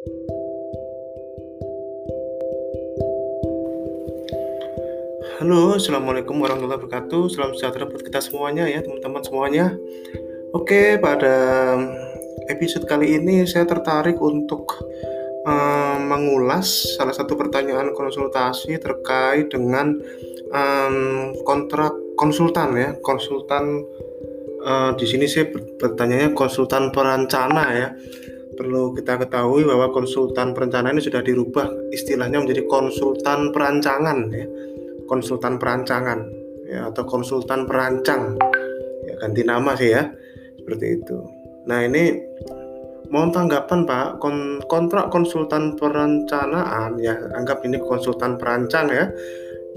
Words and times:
Halo, 0.00 0.16
Assalamualaikum 5.76 6.40
warahmatullahi 6.40 6.80
wabarakatuh. 6.80 7.28
Salam 7.28 7.52
sejahtera 7.52 7.84
buat 7.84 8.00
kita 8.00 8.24
semuanya 8.24 8.64
ya, 8.64 8.80
teman-teman 8.80 9.20
semuanya. 9.20 9.76
Oke, 10.56 10.96
pada 11.04 11.36
episode 12.48 12.88
kali 12.88 13.20
ini 13.20 13.44
saya 13.44 13.68
tertarik 13.68 14.16
untuk 14.24 14.72
um, 15.44 16.00
mengulas 16.08 16.96
salah 16.96 17.12
satu 17.12 17.36
pertanyaan 17.36 17.92
konsultasi 17.92 18.80
terkait 18.80 19.52
dengan 19.52 20.00
um, 20.48 21.36
kontrak 21.44 21.92
konsultan 22.16 22.72
ya, 22.72 22.96
konsultan 23.04 23.84
uh, 24.64 24.96
di 24.96 25.04
sini 25.04 25.28
saya 25.28 25.52
bertanya 25.52 26.32
konsultan 26.32 26.88
perancana 26.88 27.64
ya. 27.76 27.92
Perlu 28.60 28.92
kita 28.92 29.16
ketahui 29.16 29.64
bahwa 29.64 29.88
konsultan 29.88 30.52
perencanaan 30.52 30.92
ini 30.92 31.00
sudah 31.00 31.24
dirubah 31.24 31.96
istilahnya 31.96 32.44
menjadi 32.44 32.68
konsultan 32.68 33.56
perancangan 33.56 34.28
ya. 34.28 34.44
Konsultan 35.08 35.56
perancangan 35.56 36.28
ya 36.68 36.92
atau 36.92 37.08
konsultan 37.08 37.64
perancang. 37.64 38.36
Ya 39.08 39.16
ganti 39.16 39.48
nama 39.48 39.72
sih 39.80 39.96
ya. 39.96 40.12
Seperti 40.60 41.00
itu. 41.00 41.24
Nah 41.72 41.88
ini 41.88 42.20
mau 43.08 43.32
tanggapan 43.32 43.88
Pak 43.88 44.20
kon 44.20 44.60
kontrak 44.68 45.08
konsultan 45.08 45.80
perencanaan 45.80 47.00
ya 47.00 47.16
anggap 47.32 47.64
ini 47.64 47.80
konsultan 47.80 48.36
perancang 48.36 48.92
ya 48.92 49.08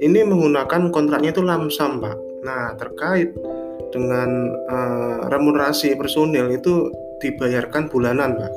ini 0.04 0.28
menggunakan 0.28 0.92
kontraknya 0.92 1.32
itu 1.32 1.40
lamsam 1.40 2.04
Pak. 2.04 2.20
Nah 2.44 2.76
terkait 2.76 3.32
dengan 3.96 4.52
uh, 4.68 5.32
remunerasi 5.32 5.96
personil 5.96 6.52
itu 6.52 6.92
dibayarkan 7.24 7.88
bulanan 7.88 8.36
Pak 8.36 8.52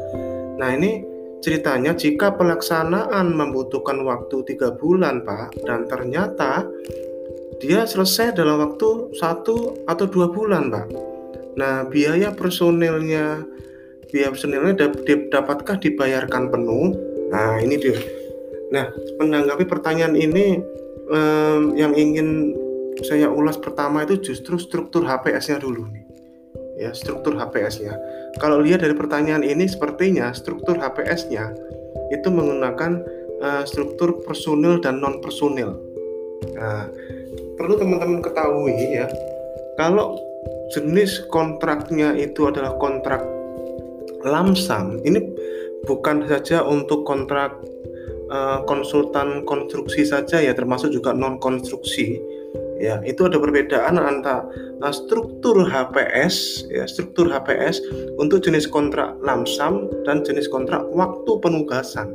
nah 0.58 0.74
ini 0.74 1.16
Ceritanya 1.46 1.92
jika 1.92 2.32
pelaksanaan 2.34 3.36
membutuhkan 3.36 4.00
waktu 4.02 4.42
tiga 4.48 4.72
bulan 4.74 5.22
Pak 5.22 5.68
dan 5.68 5.84
ternyata 5.84 6.64
dia 7.60 7.84
selesai 7.84 8.34
dalam 8.34 8.58
waktu 8.58 9.14
satu 9.14 9.84
atau 9.84 10.06
dua 10.08 10.32
bulan 10.32 10.72
Pak. 10.72 10.86
Nah 11.60 11.86
biaya 11.86 12.32
personilnya 12.32 13.44
biaya 14.10 14.32
personilnya 14.32 14.90
dapatkah 15.28 15.76
dibayarkan 15.76 16.48
penuh? 16.48 16.96
Nah 17.28 17.60
ini 17.60 17.76
dia. 17.76 18.00
Nah 18.72 18.88
menanggapi 19.20 19.68
pertanyaan 19.68 20.16
ini 20.16 20.56
eh, 21.12 21.60
yang 21.76 21.92
ingin 21.92 22.58
saya 23.04 23.28
ulas 23.28 23.60
pertama 23.60 24.08
itu 24.08 24.18
justru 24.32 24.56
struktur 24.56 25.04
HPS-nya 25.04 25.60
dulu 25.60 25.84
nih 25.92 26.05
ya 26.76 26.92
struktur 26.92 27.34
HPS-nya. 27.40 27.96
Kalau 28.38 28.60
lihat 28.60 28.84
dari 28.84 28.92
pertanyaan 28.92 29.42
ini 29.42 29.64
sepertinya 29.64 30.30
struktur 30.36 30.76
HPS-nya 30.76 31.56
itu 32.12 32.28
menggunakan 32.28 33.02
uh, 33.40 33.64
struktur 33.64 34.22
personil 34.22 34.78
dan 34.78 35.00
non 35.00 35.18
personil. 35.24 35.74
Nah, 36.54 36.86
perlu 37.56 37.80
teman-teman 37.80 38.20
ketahui 38.20 38.76
ya, 38.92 39.08
kalau 39.80 40.20
jenis 40.76 41.24
kontraknya 41.32 42.12
itu 42.14 42.44
adalah 42.46 42.76
kontrak 42.76 43.24
lamsam, 44.22 45.00
ini 45.02 45.22
bukan 45.88 46.28
saja 46.28 46.60
untuk 46.60 47.08
kontrak 47.08 47.56
uh, 48.28 48.60
konsultan 48.68 49.48
konstruksi 49.48 50.04
saja 50.04 50.44
ya, 50.44 50.52
termasuk 50.52 50.92
juga 50.92 51.16
non 51.16 51.40
konstruksi 51.40 52.20
ya 52.76 53.00
itu 53.04 53.24
ada 53.24 53.40
perbedaan 53.40 53.96
antara 53.96 54.44
uh, 54.84 54.94
struktur 54.94 55.64
HPS 55.64 56.68
ya 56.68 56.84
struktur 56.84 57.28
HPS 57.28 57.80
untuk 58.20 58.44
jenis 58.44 58.68
kontrak 58.68 59.16
lamsam 59.24 59.88
dan 60.04 60.24
jenis 60.24 60.48
kontrak 60.48 60.84
waktu 60.92 61.32
penugasan. 61.40 62.12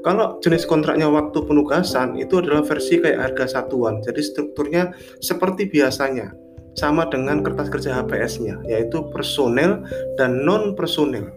Kalau 0.00 0.40
jenis 0.40 0.64
kontraknya 0.64 1.12
waktu 1.12 1.44
penugasan 1.44 2.16
itu 2.16 2.40
adalah 2.40 2.64
versi 2.64 2.96
kayak 3.04 3.20
harga 3.20 3.60
satuan. 3.60 4.00
Jadi 4.00 4.24
strukturnya 4.24 4.96
seperti 5.20 5.68
biasanya 5.68 6.32
sama 6.78 7.04
dengan 7.12 7.42
kertas 7.42 7.68
kerja 7.68 8.00
HPS-nya 8.00 8.62
yaitu 8.64 9.02
personel 9.10 9.82
dan 10.14 10.46
non 10.46 10.78
personel 10.78 11.28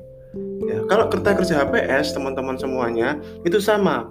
ya 0.69 0.79
kalau 0.87 1.09
kertas 1.09 1.43
kerja 1.43 1.65
HPS 1.65 2.13
teman-teman 2.13 2.55
semuanya 2.55 3.17
itu 3.43 3.57
sama 3.57 4.09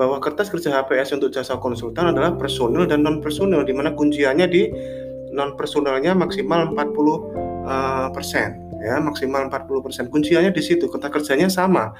bahwa 0.00 0.16
kertas 0.16 0.48
kerja 0.48 0.72
HPS 0.80 1.12
untuk 1.20 1.28
jasa 1.28 1.60
konsultan 1.60 2.16
adalah 2.16 2.32
personil 2.32 2.88
dan 2.88 3.04
non 3.04 3.20
personil 3.20 3.60
di 3.68 3.76
mana 3.76 3.92
kunciannya 3.92 4.48
di 4.48 4.72
non 5.36 5.60
personilnya 5.60 6.16
maksimal 6.16 6.72
40 6.72 6.80
uh, 6.80 6.80
eh, 6.80 8.08
persen 8.16 8.56
ya 8.80 8.96
maksimal 8.96 9.52
40 9.52 9.84
persen. 9.84 10.04
Kunciannya 10.08 10.56
di 10.56 10.64
situ 10.64 10.88
kertas 10.88 11.12
kerjanya 11.12 11.52
sama 11.52 11.92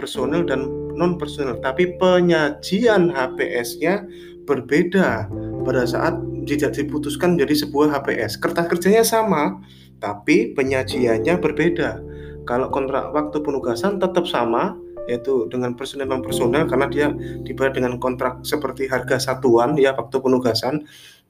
personil 0.00 0.48
dan 0.48 0.64
non 0.96 1.20
personil 1.20 1.60
tapi 1.60 2.00
penyajian 2.00 3.12
HPS-nya 3.12 4.08
berbeda 4.48 5.28
pada 5.68 5.84
saat 5.84 6.16
tidak 6.48 6.80
diputuskan 6.80 7.36
menjadi 7.36 7.68
sebuah 7.68 7.92
HPS 8.00 8.40
kertas 8.40 8.72
kerjanya 8.72 9.04
sama 9.04 9.60
tapi 10.00 10.56
penyajiannya 10.56 11.36
berbeda. 11.44 12.00
Kalau 12.48 12.72
kontrak 12.72 13.12
waktu 13.12 13.36
penugasan 13.44 14.00
tetap 14.00 14.24
sama 14.24 14.80
yaitu 15.04 15.48
dengan 15.52 15.76
personel 15.76 16.08
non 16.08 16.24
personel 16.24 16.64
karena 16.64 16.86
dia 16.88 17.08
dibayar 17.44 17.72
dengan 17.76 18.00
kontrak 18.00 18.40
seperti 18.44 18.88
harga 18.88 19.20
satuan 19.20 19.76
ya 19.76 19.92
waktu 19.92 20.16
penugasan. 20.20 20.84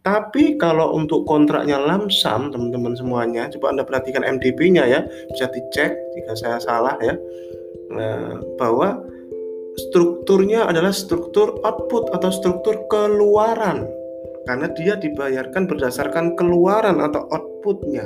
Tapi 0.04 0.60
kalau 0.60 0.92
untuk 0.92 1.24
kontraknya 1.24 1.80
lamsam 1.80 2.52
teman-teman 2.52 2.92
semuanya 2.92 3.48
coba 3.56 3.72
anda 3.72 3.88
perhatikan 3.88 4.20
MDP-nya 4.20 4.84
ya 4.84 5.00
bisa 5.32 5.48
dicek 5.48 5.96
jika 6.12 6.32
saya 6.36 6.58
salah 6.60 7.00
ya. 7.00 7.16
Nah, 7.88 8.36
bahwa 8.60 9.00
strukturnya 9.80 10.68
adalah 10.68 10.92
struktur 10.92 11.56
output 11.64 12.12
atau 12.12 12.28
struktur 12.28 12.84
keluaran. 12.92 13.88
Karena 14.44 14.68
dia 14.76 15.00
dibayarkan 15.00 15.64
berdasarkan 15.64 16.36
keluaran 16.36 17.00
atau 17.00 17.24
outputnya. 17.32 18.04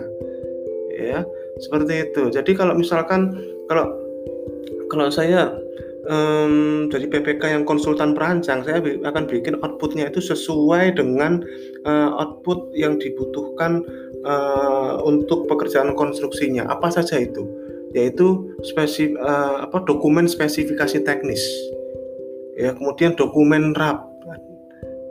Ya 0.94 1.26
seperti 1.58 2.10
itu. 2.10 2.30
Jadi 2.30 2.54
kalau 2.54 2.78
misalkan 2.78 3.34
kalau 3.66 3.90
kalau 4.88 5.12
saya 5.12 5.52
um, 6.08 6.88
dari 6.88 7.06
PPK 7.06 7.52
yang 7.52 7.64
konsultan 7.68 8.16
perancang, 8.16 8.64
saya 8.64 8.80
akan 8.80 9.24
bikin 9.28 9.60
outputnya 9.60 10.08
itu 10.08 10.18
sesuai 10.24 10.96
dengan 10.96 11.44
uh, 11.84 12.10
output 12.18 12.72
yang 12.74 12.96
dibutuhkan 12.96 13.84
uh, 14.24 14.98
untuk 15.04 15.46
pekerjaan 15.46 15.92
konstruksinya. 15.94 16.66
Apa 16.66 16.88
saja 16.90 17.20
itu? 17.20 17.44
Yaitu 17.92 18.52
spesif, 18.64 19.16
uh, 19.20 19.64
apa 19.64 19.84
dokumen 19.88 20.28
spesifikasi 20.28 21.04
teknis, 21.04 21.40
ya 22.56 22.76
kemudian 22.76 23.16
dokumen 23.16 23.72
RAP. 23.72 24.04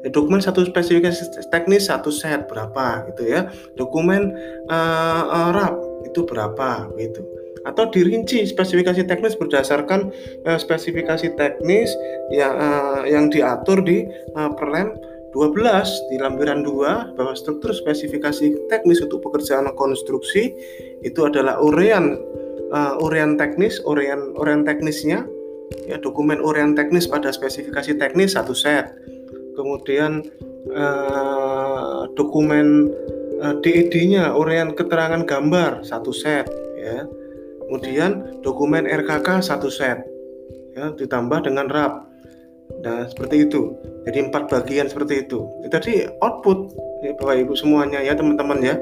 Ya, 0.06 0.14
dokumen 0.14 0.38
satu 0.38 0.62
spesifikasi 0.62 1.50
teknis 1.50 1.90
satu 1.90 2.14
set 2.14 2.46
berapa 2.46 3.10
gitu 3.10 3.26
ya. 3.26 3.50
Dokumen 3.74 4.30
uh, 4.70 5.50
RAP 5.58 5.74
itu 6.06 6.22
berapa 6.22 6.86
gitu 7.02 7.26
atau 7.68 7.92
dirinci 7.92 8.48
spesifikasi 8.48 9.04
teknis 9.04 9.36
berdasarkan 9.36 10.08
uh, 10.48 10.56
spesifikasi 10.56 11.36
teknis 11.36 11.92
yang 12.32 12.56
uh, 12.56 13.04
yang 13.04 13.28
diatur 13.28 13.84
di 13.84 14.08
uh, 14.40 14.52
Perlem 14.56 14.96
12 15.36 16.10
di 16.10 16.16
lampiran 16.18 16.64
2 16.64 17.20
bahwa 17.20 17.36
struktur 17.36 17.76
spesifikasi 17.76 18.72
teknis 18.72 19.04
untuk 19.04 19.20
pekerjaan 19.28 19.68
konstruksi 19.76 20.56
itu 21.04 21.20
adalah 21.28 21.60
urean 21.60 22.16
uh, 22.72 22.96
urean 23.04 23.36
teknis, 23.36 23.84
urean 23.84 24.34
urean 24.40 24.64
teknisnya 24.64 25.28
ya 25.84 26.00
dokumen 26.00 26.40
urean 26.40 26.74
teknis 26.74 27.06
pada 27.06 27.30
spesifikasi 27.30 28.00
teknis 28.00 28.40
satu 28.40 28.56
set. 28.56 28.96
Kemudian 29.54 30.24
uh, 30.72 32.08
dokumen 32.16 32.88
uh, 33.44 33.56
DED-nya 33.60 34.32
urean 34.32 34.74
keterangan 34.74 35.28
gambar 35.28 35.84
satu 35.84 36.16
set 36.16 36.48
ya 36.80 37.04
kemudian 37.68 38.42
dokumen 38.42 38.88
RKK 38.88 39.44
satu 39.44 39.68
set 39.68 40.02
ya 40.74 40.94
ditambah 40.96 41.44
dengan 41.44 41.68
RAP. 41.68 41.94
Nah 42.84 43.08
seperti 43.12 43.50
itu. 43.50 43.76
Jadi 44.08 44.32
empat 44.32 44.48
bagian 44.48 44.88
seperti 44.88 45.28
itu. 45.28 45.44
Tadi 45.68 46.08
output 46.24 46.72
ya, 47.04 47.12
bapak 47.20 47.44
ibu 47.44 47.54
semuanya 47.60 48.00
ya 48.00 48.16
teman-teman 48.16 48.64
ya. 48.64 48.76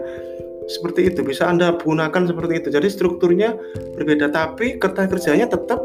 Seperti 0.70 1.10
itu. 1.10 1.26
Bisa 1.26 1.50
anda 1.50 1.74
gunakan 1.74 2.24
seperti 2.30 2.62
itu. 2.62 2.68
Jadi 2.70 2.88
strukturnya 2.92 3.58
berbeda 3.98 4.30
tapi 4.30 4.78
kertas 4.78 5.10
kerjanya 5.10 5.50
tetap 5.50 5.82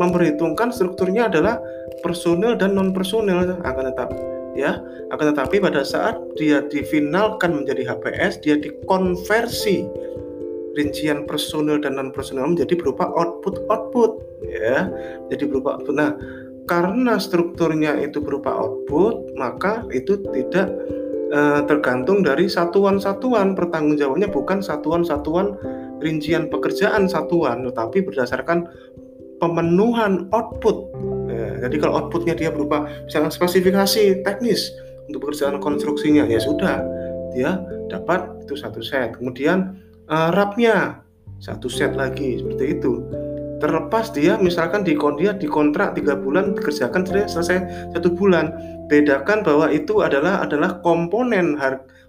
memperhitungkan 0.00 0.72
strukturnya 0.72 1.28
adalah 1.28 1.60
personil 2.00 2.56
dan 2.56 2.72
non 2.72 2.96
personil 2.96 3.60
akan 3.60 3.84
tetap 3.92 4.08
ya 4.56 4.80
akan 5.12 5.36
tetapi 5.36 5.60
pada 5.60 5.84
saat 5.84 6.16
dia 6.34 6.64
difinalkan 6.64 7.52
menjadi 7.52 7.94
HPS 7.94 8.40
dia 8.40 8.56
dikonversi 8.56 9.84
rincian 10.78 11.26
personil 11.26 11.82
dan 11.82 11.98
non 11.98 12.14
personil 12.14 12.46
menjadi 12.46 12.78
berupa 12.78 13.10
output 13.14 13.66
output 13.66 14.22
ya 14.46 14.90
jadi 15.28 15.44
berupa 15.50 15.78
output 15.78 15.94
nah 15.94 16.14
karena 16.68 17.18
strukturnya 17.18 17.98
itu 17.98 18.22
berupa 18.22 18.54
output 18.54 19.34
maka 19.34 19.82
itu 19.90 20.22
tidak 20.30 20.70
uh, 21.34 21.66
tergantung 21.66 22.22
dari 22.22 22.46
satuan-satuan 22.46 23.58
pertanggungjawabannya 23.58 24.30
bukan 24.30 24.62
satuan-satuan 24.62 25.58
rincian 25.98 26.46
pekerjaan 26.48 27.10
satuan 27.10 27.66
tetapi 27.66 28.06
berdasarkan 28.06 28.70
pemenuhan 29.40 30.28
output. 30.30 30.92
Ya, 31.32 31.66
jadi 31.66 31.76
kalau 31.80 32.04
outputnya 32.04 32.36
dia 32.36 32.52
berupa 32.52 32.86
misalnya 33.08 33.32
spesifikasi 33.32 34.22
teknis 34.22 34.70
untuk 35.08 35.26
pekerjaan 35.26 35.58
konstruksinya, 35.58 36.28
ya 36.28 36.38
sudah 36.38 36.84
dia 37.32 37.58
dapat 37.88 38.28
itu 38.44 38.54
satu 38.54 38.84
set. 38.84 39.16
Kemudian 39.16 39.80
rapnya 40.10 41.00
satu 41.40 41.70
set 41.70 41.96
lagi 41.96 42.42
seperti 42.42 42.78
itu. 42.78 43.00
Terlepas 43.60 44.08
dia 44.16 44.40
misalkan 44.40 44.80
di 44.80 44.96
dia 45.20 45.36
dikontrak 45.36 45.92
tiga 45.92 46.16
bulan 46.16 46.56
dikerjakan 46.56 47.04
selesai 47.04 47.92
satu 47.92 48.08
bulan, 48.16 48.56
bedakan 48.88 49.44
bahwa 49.44 49.68
itu 49.68 50.00
adalah 50.00 50.40
adalah 50.40 50.80
komponen 50.80 51.60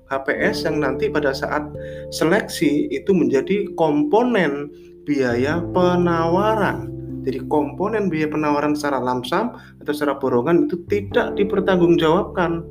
HPS 0.08 0.68
yang 0.68 0.80
nanti 0.80 1.12
pada 1.12 1.36
saat 1.36 1.68
seleksi 2.12 2.88
itu 2.88 3.12
menjadi 3.12 3.68
komponen 3.76 4.72
biaya 5.04 5.60
penawaran. 5.76 6.88
Jadi 7.28 7.44
komponen 7.52 8.08
biaya 8.08 8.32
penawaran 8.32 8.74
secara 8.74 9.04
lamsam 9.04 9.54
atau 9.84 9.92
secara 9.92 10.18
borongan 10.18 10.72
itu 10.72 10.80
tidak 10.88 11.36
dipertanggungjawabkan. 11.36 12.64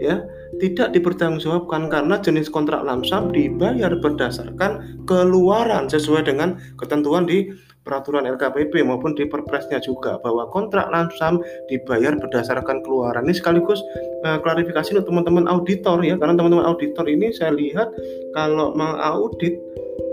Ya, 0.00 0.24
tidak 0.64 0.96
dipertanggungjawabkan 0.96 1.92
karena 1.92 2.16
jenis 2.24 2.48
kontrak 2.48 2.88
lamsam 2.88 3.28
dibayar 3.28 3.92
berdasarkan 4.00 5.04
keluaran 5.04 5.92
sesuai 5.92 6.24
dengan 6.24 6.56
ketentuan 6.80 7.28
di 7.28 7.52
peraturan 7.84 8.28
LKPP 8.28 8.84
maupun 8.84 9.16
di 9.16 9.24
perpresnya 9.24 9.80
juga 9.80 10.20
bahwa 10.20 10.48
kontrak 10.52 10.88
lamsam 10.92 11.40
dibayar 11.68 12.16
berdasarkan 12.16 12.84
keluaran. 12.84 13.24
Ini 13.28 13.36
sekaligus 13.36 13.80
uh, 14.24 14.40
klarifikasi 14.40 14.96
untuk 14.96 15.12
teman-teman 15.12 15.48
auditor 15.48 16.04
ya 16.04 16.16
karena 16.20 16.36
teman-teman 16.36 16.64
auditor 16.68 17.08
ini 17.08 17.32
saya 17.32 17.52
lihat 17.56 17.92
kalau 18.36 18.76
mengaudit 18.76 19.56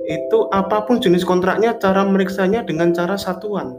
itu 0.08 0.40
apa 0.56 0.88
pun 0.88 1.04
jenis 1.04 1.28
kontraknya 1.28 1.76
cara 1.76 2.08
meriksanya 2.08 2.64
dengan 2.64 2.96
cara 2.96 3.20
satuan. 3.20 3.76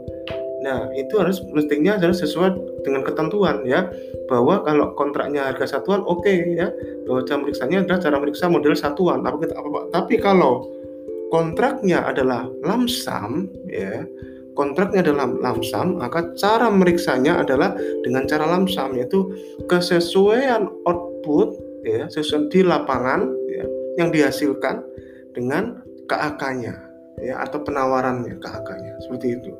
Nah, 0.59 0.91
itu 0.91 1.15
harus 1.15 1.39
mestinya 1.55 1.95
harus 1.95 2.19
sesuai 2.19 2.83
dengan 2.83 3.01
ketentuan 3.07 3.63
ya. 3.63 3.87
Bahwa 4.27 4.61
kalau 4.67 4.91
kontraknya 4.93 5.47
harga 5.49 5.79
satuan 5.79 6.03
oke 6.03 6.25
okay, 6.25 6.57
ya. 6.59 6.67
Bahwa 7.07 7.23
cara 7.23 7.39
meriksanya 7.39 7.77
adalah 7.87 7.99
cara 8.03 8.15
meriksa 8.19 8.45
model 8.51 8.75
satuan. 8.75 9.23
Tapi, 9.23 9.47
tapi 9.91 10.15
kalau 10.19 10.79
kontraknya 11.29 12.03
adalah 12.09 12.49
lamsam 12.65 13.47
ya 13.69 14.03
kontraknya 14.57 15.05
adalah 15.05 15.29
lamsam 15.29 16.01
maka 16.01 16.33
cara 16.35 16.67
meriksanya 16.67 17.39
adalah 17.39 17.77
dengan 18.03 18.25
cara 18.25 18.49
lamsam 18.49 18.97
yaitu 18.97 19.29
kesesuaian 19.69 20.67
output 20.83 21.55
ya 21.85 22.09
sesuai 22.11 22.51
di 22.51 22.65
lapangan 22.65 23.29
ya, 23.47 23.65
yang 24.01 24.09
dihasilkan 24.11 24.83
dengan 25.31 25.79
KAK-nya 26.09 26.75
ya 27.23 27.39
atau 27.45 27.61
penawarannya 27.61 28.35
KAK-nya 28.41 28.93
seperti 29.05 29.37
itu 29.39 29.53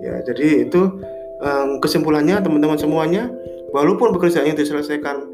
ya 0.00 0.20
jadi 0.24 0.68
itu 0.68 1.00
um, 1.40 1.80
kesimpulannya 1.80 2.40
teman-teman 2.40 2.76
semuanya 2.76 3.28
walaupun 3.72 4.12
pekerjaannya 4.16 4.56
diselesaikan 4.56 5.24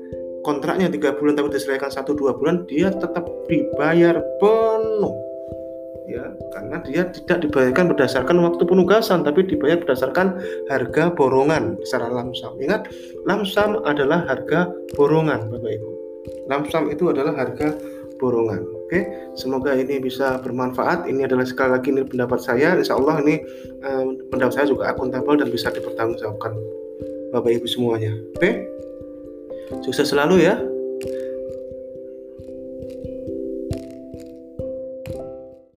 kontraknya 0.42 0.90
tiga 0.90 1.14
bulan 1.14 1.38
tapi 1.38 1.54
diselesaikan 1.54 1.90
satu 1.90 2.14
dua 2.18 2.34
bulan 2.34 2.66
dia 2.66 2.90
tetap 2.90 3.24
dibayar 3.46 4.18
penuh. 4.42 5.14
Ya 6.10 6.34
karena 6.50 6.82
dia 6.82 7.02
tidak 7.14 7.46
dibayarkan 7.46 7.94
berdasarkan 7.94 8.42
waktu 8.42 8.66
penugasan 8.66 9.22
tapi 9.22 9.46
dibayar 9.46 9.78
berdasarkan 9.78 10.34
harga 10.66 11.14
borongan 11.14 11.78
secara 11.86 12.10
lamsam 12.10 12.58
ingat 12.58 12.90
lamsam 13.22 13.78
adalah 13.86 14.26
harga 14.26 14.66
borongan 14.98 15.46
Bapak 15.46 15.70
Ibu. 15.78 15.90
Lamsam 16.50 16.90
itu 16.90 17.06
adalah 17.06 17.38
harga 17.38 17.78
borongan 18.18 18.66
oke 18.92 19.00
semoga 19.40 19.72
ini 19.72 19.96
bisa 19.96 20.36
bermanfaat. 20.44 21.08
Ini 21.08 21.24
adalah 21.24 21.48
sekali 21.48 21.72
lagi 21.72 21.88
ini 21.88 22.04
pendapat 22.04 22.44
saya. 22.44 22.76
Insya 22.76 23.00
Allah 23.00 23.24
ini 23.24 23.40
eh, 23.80 24.04
pendapat 24.28 24.52
saya 24.52 24.68
juga 24.68 24.92
akuntabel 24.92 25.40
dan 25.40 25.48
bisa 25.48 25.72
dipertanggungjawabkan 25.72 26.52
Bapak 27.32 27.56
Ibu 27.56 27.64
semuanya. 27.64 28.12
Oke? 28.36 28.68
Sukses 29.80 30.12
selalu 30.12 30.44
ya 30.44 30.60